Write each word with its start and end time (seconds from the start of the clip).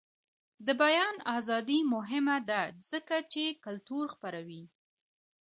د 0.65 0.67
بیان 0.83 1.15
ازادي 1.37 1.79
مهمه 1.93 2.37
ده 2.49 2.61
ځکه 2.91 3.15
چې 3.31 3.43
کلتور 3.65 4.05
خپروي. 4.13 4.63